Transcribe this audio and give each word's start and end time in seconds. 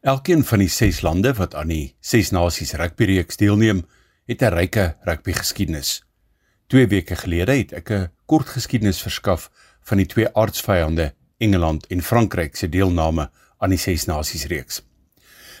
Elkeen 0.00 0.44
van 0.44 0.62
die 0.62 0.68
6 0.72 1.02
lande 1.04 1.34
wat 1.36 1.54
aan 1.54 1.68
die 1.68 1.94
6 2.00 2.30
Nasies 2.32 2.70
rugbyreeks 2.72 3.36
deelneem, 3.36 3.82
het 4.24 4.42
'n 4.42 4.54
ryke 4.54 4.96
rugbygeskiedenis. 5.04 6.04
2 6.66 6.86
weke 6.88 7.16
gelede 7.16 7.52
het 7.52 7.72
ek 7.72 7.90
'n 7.90 8.08
kort 8.26 8.48
geskiedenis 8.48 9.02
verskaf 9.02 9.50
van 9.82 9.96
die 9.96 10.06
twee 10.06 10.28
aardsvyande 10.32 11.12
Engeland 11.38 11.86
en 11.86 12.02
Frankryk 12.02 12.56
se 12.56 12.68
deelname 12.68 13.30
aan 13.58 13.70
die 13.70 13.78
6 13.78 14.06
Nasies 14.06 14.44
reeks. 14.44 14.82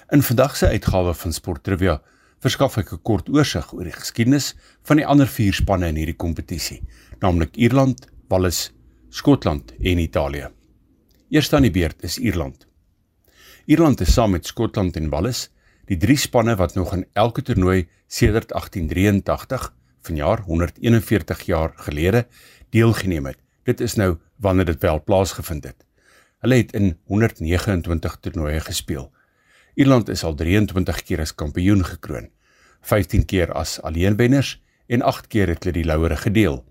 In 0.08 0.22
vandag 0.22 0.56
se 0.56 0.66
uitgawe 0.66 1.14
van 1.14 1.32
Sport 1.32 1.62
Trivia 1.64 2.02
verskaf 2.38 2.76
ek 2.76 2.92
'n 2.92 3.02
kort 3.02 3.28
oorsig 3.28 3.72
oor 3.72 3.84
die 3.84 3.92
geskiedenis 3.92 4.54
van 4.82 4.96
die 4.96 5.06
ander 5.06 5.28
4 5.28 5.52
spanne 5.52 5.88
in 5.88 5.96
hierdie 5.96 6.16
kompetisie, 6.16 6.82
naamlik 7.18 7.56
Ierland, 7.56 8.06
Wales, 8.28 8.72
Skotland 9.10 9.72
en 9.80 9.98
Italië. 9.98 10.48
Eerste 11.28 11.56
aan 11.56 11.62
die 11.62 11.70
beurt 11.70 12.02
is 12.02 12.18
Ierland. 12.18 12.69
Ierland 13.64 14.00
is 14.00 14.12
saam 14.12 14.30
met 14.30 14.46
Skotland 14.46 14.96
en 14.96 15.10
Wales 15.10 15.50
die 15.90 15.98
drie 15.98 16.16
spanne 16.16 16.54
wat 16.56 16.74
nog 16.74 16.92
in 16.94 17.06
elke 17.18 17.42
toernooi 17.42 17.88
sedert 18.06 18.52
1883, 18.54 19.72
vanjaar 20.06 20.40
141 20.46 21.42
jaar 21.46 21.72
gelede, 21.76 22.26
deelgeneem 22.70 23.26
het. 23.26 23.38
Dit 23.66 23.80
is 23.80 23.94
nou 23.94 24.16
wanneer 24.36 24.64
dit 24.64 24.82
wel 24.82 25.02
plaasgevind 25.02 25.64
het. 25.64 25.84
Hulle 26.40 26.60
het 26.62 26.72
in 26.72 26.96
129 27.10 28.16
toernooie 28.20 28.60
gespeel. 28.60 29.10
Ierland 29.74 30.08
is 30.08 30.24
al 30.24 30.34
23 30.34 31.02
keer 31.02 31.20
as 31.20 31.34
kampioen 31.34 31.84
gekroon, 31.84 32.30
15 32.80 33.26
keer 33.26 33.52
as 33.52 33.80
alleenwenners 33.82 34.60
en 34.86 35.02
8 35.02 35.26
keer 35.26 35.48
het 35.48 35.64
hulle 35.64 35.74
die 35.74 35.84
lauwere 35.84 36.16
gedeel. 36.16 36.62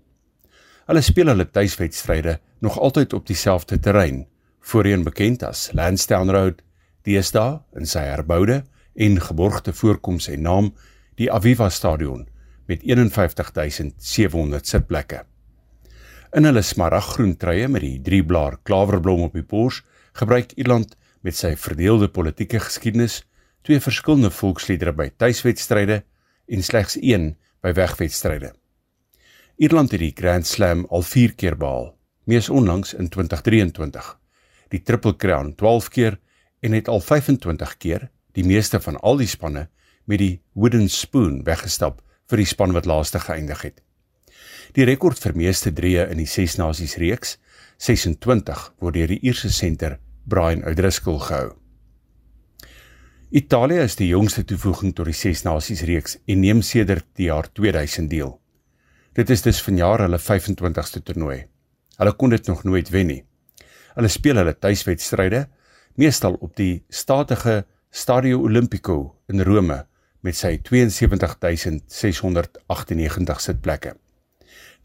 Hulle 0.88 1.04
speel 1.04 1.30
hulle 1.30 1.50
tuiswedstryde 1.50 2.40
nog 2.60 2.80
altyd 2.80 3.12
op 3.12 3.26
dieselfde 3.26 3.78
terrein, 3.78 4.26
voorheen 4.60 5.04
bekend 5.04 5.44
as 5.46 5.68
Lansdowne 5.72 6.32
Road, 6.32 6.62
deesdae 7.06 7.60
in 7.78 7.86
sy 7.88 8.02
herboude 8.08 8.62
en 8.94 9.20
geborgde 9.20 9.72
voorkoms 9.72 10.28
en 10.28 10.42
naam 10.44 10.70
die 11.20 11.30
Aviva 11.32 11.68
Stadion 11.70 12.26
met 12.70 12.84
51700 12.86 14.66
sitplekke. 14.66 15.24
In 16.36 16.46
hulle 16.46 16.62
smaraggroen 16.62 17.34
treye 17.36 17.68
met 17.68 17.82
die 17.82 17.98
drie 18.06 18.22
blaar 18.24 18.60
klaverblom 18.62 19.26
op 19.26 19.34
die 19.34 19.46
bors 19.46 19.82
gebruik 20.20 20.52
Ierland 20.54 20.96
met 21.26 21.36
sy 21.36 21.56
verdeelde 21.58 22.08
politieke 22.08 22.60
geskiedenis 22.62 23.24
twee 23.66 23.80
verskillende 23.82 24.30
volksliedere 24.30 24.94
by 24.96 25.10
tuiswedstryde 25.20 26.02
en 26.50 26.62
slegs 26.64 26.96
een 27.00 27.34
by 27.60 27.74
wegwedstryde. 27.76 28.52
Ierland 29.60 29.92
het 29.92 30.00
die 30.00 30.14
Grand 30.16 30.46
Slam 30.46 30.86
al 30.88 31.02
4 31.04 31.34
keer 31.36 31.56
behaal, 31.60 31.90
mees 32.24 32.48
onlangs 32.48 32.94
in 32.94 33.10
2023, 33.12 34.06
die 34.72 34.80
Triple 34.80 35.16
Crown 35.20 35.52
12 35.58 35.90
keer 35.92 36.16
en 36.60 36.72
het 36.76 36.88
al 36.88 37.00
25 37.00 37.76
keer, 37.76 38.08
die 38.32 38.44
meeste 38.44 38.80
van 38.80 38.96
al 39.00 39.20
die 39.20 39.28
spanne, 39.28 39.68
met 40.04 40.18
die 40.18 40.40
wooden 40.52 40.88
spoon 40.88 41.42
weggestap 41.44 42.00
vir 42.30 42.42
die 42.42 42.48
span 42.48 42.74
wat 42.76 42.88
laaste 42.88 43.20
geëindig 43.22 43.62
het. 43.62 43.80
Die 44.76 44.86
rekord 44.86 45.18
vir 45.18 45.34
meeste 45.34 45.72
drieë 45.74 46.10
in 46.12 46.20
die 46.22 46.28
Ses 46.30 46.56
Nasies 46.60 46.96
reeks, 47.02 47.38
26, 47.82 48.66
word 48.78 48.94
deur 48.94 49.10
die 49.10 49.18
Ierse 49.26 49.50
senter 49.50 49.98
Brian 50.28 50.62
O'Driscoll 50.68 51.18
gehou. 51.24 51.56
Italië 53.30 53.84
is 53.86 53.96
die 53.98 54.10
jongste 54.10 54.42
toevoeging 54.44 54.92
tot 54.94 55.06
die 55.06 55.14
Ses 55.14 55.44
Nasies 55.46 55.84
reeks 55.86 56.18
en 56.26 56.42
neem 56.42 56.62
sedert 56.66 57.06
die 57.18 57.28
jaar 57.30 57.46
2000 57.54 58.10
deel. 58.10 58.34
Dit 59.14 59.30
is 59.30 59.42
dus 59.42 59.62
vanjaar 59.62 60.04
hulle 60.04 60.18
25ste 60.18 61.02
toernooi. 61.02 61.44
Hulle 61.98 62.12
kon 62.18 62.30
dit 62.30 62.46
nog 62.46 62.64
nooit 62.64 62.90
wen 62.90 63.10
nie. 63.10 63.22
Hulle 63.94 64.10
speel 64.10 64.38
hulle 64.38 64.54
tuiswedstryde 64.54 65.44
meestal 65.94 66.36
op 66.40 66.56
die 66.56 66.84
statige 66.88 67.64
Stadio 67.90 68.42
Olimpico 68.42 69.16
in 69.28 69.42
Rome 69.42 69.86
met 70.20 70.36
sy 70.36 70.60
72698 70.62 73.40
sitplekke. 73.40 73.94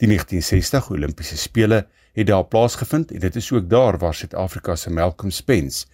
Die 0.02 0.08
1960 0.08 0.90
Olimpiese 0.91 1.38
spele 1.38 1.88
het 2.16 2.28
daar 2.28 2.46
plaasgevind 2.47 3.12
en 3.12 3.19
dit 3.19 3.35
is 3.35 3.52
ook 3.52 3.69
daar 3.69 3.97
waar 4.00 4.16
Suid-Afrika 4.16 4.75
se 4.75 4.90
Malcolm 4.90 5.31
Spence 5.31 5.85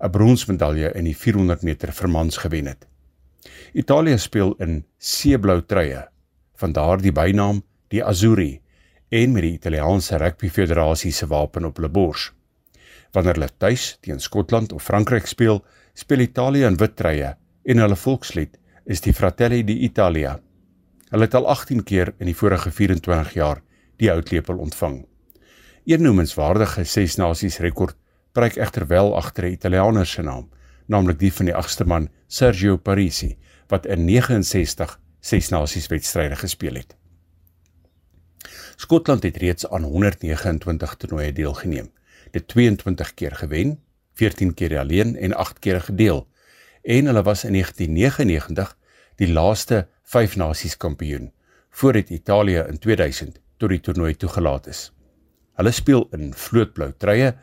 'n 0.00 0.10
bronsmedalje 0.10 0.92
in 0.92 1.04
die 1.04 1.16
400 1.16 1.62
meter 1.62 1.92
vir 1.92 2.08
mans 2.08 2.36
gewen 2.36 2.66
het. 2.66 2.86
Italië 3.72 4.18
speel 4.18 4.54
in 4.58 4.84
seeblou 4.98 5.62
treye, 5.66 6.08
van 6.54 6.72
daardie 6.72 7.12
bynaam 7.12 7.62
die 7.88 8.04
Azzurri 8.04 8.60
en 9.08 9.32
met 9.32 9.42
die 9.42 9.52
Italiaanse 9.52 10.16
Rugby 10.16 10.48
Federasie 10.48 11.12
se 11.12 11.26
wapen 11.26 11.64
op 11.64 11.76
hulle 11.76 11.88
bors. 11.88 12.35
Wanneer 13.16 13.38
hulle 13.38 13.48
tuis 13.56 13.94
teen 14.04 14.18
Skotland 14.20 14.74
of 14.76 14.84
Frankryk 14.84 15.24
speel, 15.26 15.62
speel 15.96 16.20
Italië 16.20 16.66
in 16.68 16.74
wit 16.76 16.98
treye 17.00 17.30
en 17.64 17.80
hulle 17.80 17.96
volkslied 17.96 18.58
is 18.84 19.00
die 19.00 19.14
Fratelli 19.16 19.62
d'Italia. 19.64 20.34
Hulle 21.08 21.24
het 21.24 21.36
al 21.38 21.48
18 21.48 21.80
keer 21.88 22.12
in 22.20 22.28
die 22.28 22.36
vorige 22.36 22.70
24 22.70 23.32
jaar 23.38 23.62
die 23.96 24.10
houtlepel 24.12 24.60
ontvang. 24.60 25.00
Een 25.88 26.04
noemenswaardige 26.04 26.84
ses 26.84 27.16
nasies 27.16 27.56
rekord 27.64 27.96
breek 28.36 28.60
egter 28.60 28.84
wel 28.92 29.14
agter 29.16 29.48
'n 29.48 29.56
Italianer 29.56 30.06
se 30.06 30.22
naam, 30.22 30.50
naamlik 30.86 31.18
die 31.18 31.32
van 31.32 31.46
die 31.46 31.56
agste 31.56 31.84
man 31.84 32.10
Sergio 32.28 32.76
Parisi 32.76 33.38
wat 33.68 33.86
in 33.86 34.04
69 34.04 35.00
ses 35.20 35.48
nasies 35.48 35.88
wedstryde 35.88 36.36
gespeel 36.36 36.74
het. 36.74 36.96
Skotland 38.76 39.22
het 39.22 39.36
reeds 39.36 39.68
aan 39.68 39.82
129 39.82 40.94
toernooie 40.94 41.32
deelgeneem 41.32 41.88
dit 42.30 42.48
22 42.48 43.14
keer 43.14 43.34
gewen, 43.34 43.78
14 44.14 44.54
keer 44.54 44.78
alleen 44.78 45.16
en 45.16 45.34
8 45.34 45.58
keer 45.58 45.80
gedeel. 45.80 46.26
En 46.82 47.06
hulle 47.06 47.22
was 47.22 47.44
in 47.44 47.52
1999 47.52 48.76
die 49.16 49.32
laaste 49.32 49.86
vyf 50.02 50.36
nasies 50.36 50.76
kampioen 50.76 51.32
voordat 51.76 52.10
Italië 52.10 52.64
in 52.68 52.78
2000 52.78 53.40
tot 53.60 53.68
die 53.68 53.80
toernooi 53.80 54.14
toegelaat 54.16 54.66
is. 54.66 54.92
Hulle 55.60 55.72
speel 55.72 56.06
in 56.16 56.32
vlootblou 56.32 56.92
treye 56.96 57.34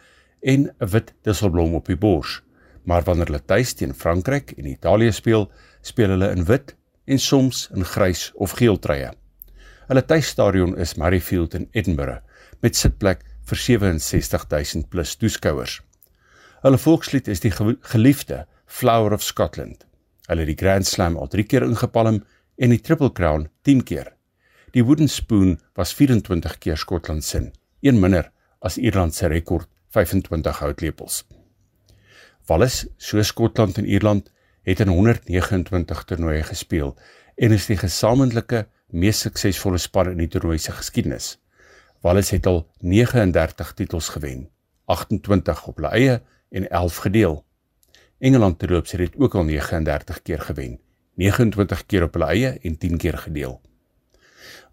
en 0.42 0.70
'n 0.70 0.90
wit 0.94 1.14
disselblom 1.22 1.76
op 1.76 1.86
die 1.86 1.98
bors, 1.98 2.42
maar 2.84 3.04
wanneer 3.04 3.26
hulle 3.26 3.46
tuis 3.46 3.74
teen 3.74 3.94
Frankryk 3.94 4.52
en 4.58 4.66
Italië 4.66 5.12
speel, 5.12 5.52
speel 5.82 6.10
hulle 6.10 6.32
in 6.32 6.46
wit 6.46 6.76
en 7.06 7.20
soms 7.20 7.70
in 7.76 7.86
grys 7.86 8.32
of 8.36 8.52
geel 8.52 8.80
treye. 8.80 9.12
Hulle 9.88 10.06
tuisstadion 10.06 10.78
is 10.78 10.96
Murrayfield 10.96 11.54
in 11.54 11.68
Edinburgh 11.72 12.22
met 12.62 12.76
sitplek 12.76 13.24
vir 13.50 13.60
67000 13.60 14.90
plus 14.90 15.16
toeskouers. 15.20 15.82
Hulle 16.64 16.80
volkslied 16.80 17.28
is 17.28 17.44
die 17.44 17.52
geliefde 17.52 18.46
Flower 18.66 19.14
of 19.14 19.24
Scotland. 19.24 19.86
Hulle 20.30 20.46
het 20.46 20.52
die 20.54 20.60
Grand 20.60 20.88
Slam 20.88 21.18
al 21.20 21.28
3 21.28 21.44
keer 21.44 21.66
ingepalm 21.68 22.22
en 22.56 22.72
die 22.72 22.80
Triple 22.82 23.12
Crown 23.12 23.50
10 23.68 23.84
keer. 23.84 24.14
Die 24.74 24.86
Wooden 24.86 25.10
Spoon 25.10 25.60
was 25.76 25.94
24 25.94 26.58
keer 26.58 26.78
Skotland 26.78 27.24
se, 27.24 27.52
een 27.82 28.00
minder 28.00 28.32
as 28.60 28.78
Ierland 28.78 29.14
se 29.14 29.28
rekord 29.28 29.68
25 29.94 30.60
houtlepels. 30.64 31.24
Wales, 32.48 32.88
so 32.98 33.22
Skotland 33.22 33.78
en 33.78 33.86
Ierland, 33.86 34.32
het 34.64 34.80
in 34.80 34.88
129 34.88 36.04
toernooie 36.04 36.44
gespeel 36.44 36.96
en 37.36 37.52
is 37.52 37.68
die 37.68 37.78
gesamentlike 37.78 38.66
mees 38.88 39.22
suksesvolle 39.26 39.78
span 39.78 40.14
in 40.14 40.24
die 40.24 40.30
toernooi 40.32 40.58
se 40.58 40.72
geskiedenis. 40.72 41.36
Wales 42.04 42.30
het 42.30 42.46
al 42.46 42.66
39 42.80 43.74
titels 43.74 44.10
gewen, 44.10 44.50
28 44.86 45.68
op 45.68 45.78
hulle 45.80 45.92
eie 45.96 46.22
en 46.52 46.66
11 46.70 46.98
gedeel. 46.98 47.46
Engeland 48.20 48.60
terloops 48.60 48.92
het 48.92 49.00
dit 49.00 49.16
ook 49.18 49.36
al 49.36 49.44
39 49.48 50.22
keer 50.22 50.42
gewen, 50.42 50.80
29 51.16 51.86
keer 51.86 52.04
op 52.04 52.14
hulle 52.14 52.26
eie 52.26 52.50
en 52.60 52.76
10 52.78 52.98
keer 52.98 53.18
gedeel. 53.18 53.62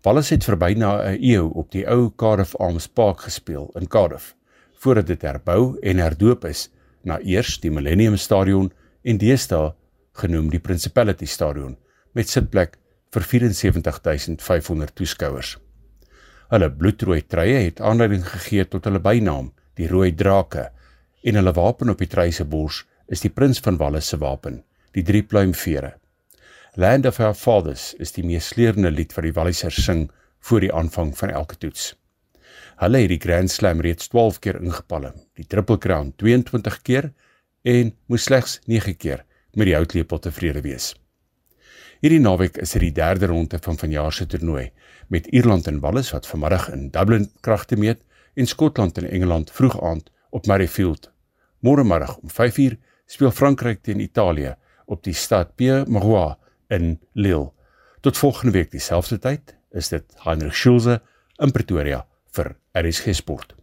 Wales 0.03 0.33
het 0.35 0.45
vir 0.45 0.57
byna 0.57 0.91
'n 1.13 1.23
eeu 1.23 1.47
op 1.55 1.71
die 1.71 1.87
ou 1.87 2.11
Cardiff 2.17 2.57
Arms 2.57 2.89
Park 2.89 3.21
gespeel 3.21 3.71
in 3.79 3.87
Cardiff, 3.87 4.35
voordat 4.75 5.07
dit 5.07 5.23
herbou 5.23 5.79
en 5.81 5.97
herdoop 5.97 6.45
is 6.45 6.71
na 7.03 7.21
eers 7.21 7.61
die 7.61 7.71
Millennium 7.71 8.17
Stadion 8.17 8.73
en 9.03 9.19
deesdae 9.19 9.75
genoem 10.13 10.51
die 10.51 10.61
Principality 10.61 11.27
Stadion 11.27 11.79
met 12.13 12.29
sitplek 12.29 12.79
vir 13.11 13.23
74500 13.23 14.95
toeskouers. 14.95 15.59
Hulle 16.51 16.67
bloedrooi 16.75 17.21
treye 17.31 17.59
het 17.69 17.81
aanleiding 17.81 18.25
gegee 18.27 18.65
tot 18.67 18.89
hulle 18.89 18.99
bynaam, 19.03 19.53
die 19.79 19.87
rooi 19.87 20.11
drake, 20.19 20.65
en 21.23 21.37
hulle 21.39 21.53
wapen 21.55 21.93
op 21.93 22.01
die 22.03 22.09
trei 22.11 22.33
se 22.35 22.43
bors 22.45 22.81
is 23.07 23.23
die 23.23 23.31
prins 23.31 23.61
van 23.63 23.79
Wales 23.79 24.09
se 24.11 24.19
wapen, 24.19 24.61
die 24.97 25.05
drie 25.07 25.23
pluimvere. 25.23 25.93
Land 26.75 27.07
of 27.07 27.21
Our 27.21 27.37
Fathers 27.39 27.93
is 28.03 28.15
die 28.17 28.25
mees 28.27 28.51
sleurende 28.51 28.91
lied 28.91 29.15
wat 29.15 29.27
die 29.27 29.35
Wallisers 29.37 29.79
sing 29.85 30.09
voor 30.49 30.65
die 30.65 30.73
aanvang 30.75 31.13
van 31.19 31.31
elke 31.35 31.59
toets. 31.63 31.93
Hulle 32.83 33.03
het 33.05 33.13
die 33.13 33.21
Grand 33.23 33.51
Slam 33.51 33.83
reeds 33.85 34.11
12 34.11 34.39
keer 34.43 34.59
ingepalm, 34.59 35.15
die 35.39 35.47
Triple 35.47 35.79
Crown 35.79 36.11
22 36.19 36.83
keer 36.83 37.13
en 37.63 37.95
moes 38.11 38.27
slegs 38.27 38.59
9 38.67 38.97
keer 38.97 39.23
met 39.55 39.71
die 39.71 39.77
houtlepel 39.79 40.19
tevrede 40.19 40.63
wees. 40.67 40.95
Hierdie 42.01 42.23
naweek 42.25 42.55
is 42.65 42.71
dit 42.73 42.81
die 42.81 42.95
derde 42.97 43.29
ronde 43.29 43.59
van 43.61 43.77
vanjaar 43.77 44.15
se 44.17 44.25
toernooi 44.33 44.71
met 45.13 45.27
Ierland 45.37 45.67
en 45.69 45.83
Wales 45.83 46.09
wat 46.15 46.29
vanmiddag 46.31 46.71
in 46.73 46.87
Dublin 46.95 47.27
kragte 47.45 47.77
meet 47.77 48.01
en 48.41 48.49
Skotland 48.49 48.97
en 48.99 49.11
Engeland 49.11 49.53
vroeg 49.53 49.77
aand 49.85 50.09
op 50.31 50.49
Murrayfield. 50.49 51.11
Môre 51.61 51.85
middag 51.85 52.17
om 52.17 52.33
5uur 52.33 52.79
speel 53.05 53.37
Frankryk 53.37 53.85
teen 53.85 54.01
Italië 54.01 54.55
op 54.87 55.05
die 55.05 55.13
stad 55.13 55.53
Pierre-Mauroy 55.61 56.39
in 56.73 56.97
Lille. 57.13 57.51
Tot 58.01 58.17
volgende 58.17 58.57
week 58.57 58.73
dieselfde 58.73 59.21
tyd 59.21 59.57
is 59.77 59.93
dit 59.93 60.25
Heinrich 60.25 60.57
Schulze 60.57 61.03
in 61.37 61.53
Pretoria 61.53 62.07
vir 62.33 62.55
RSG 62.73 63.13
Sport. 63.21 63.60